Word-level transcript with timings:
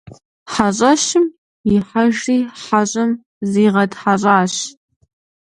ХьэщӀэщым 0.51 1.25
ихьэжри 1.75 2.37
хьэщӀэм 2.63 3.11
зыригъэтхьэщӀащ. 3.49 4.53